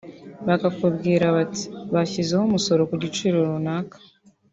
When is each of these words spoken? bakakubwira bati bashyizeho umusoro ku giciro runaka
bakakubwira 0.47 1.25
bati 1.35 1.63
bashyizeho 1.93 2.43
umusoro 2.45 2.81
ku 2.89 2.95
giciro 3.03 3.37
runaka 3.49 3.97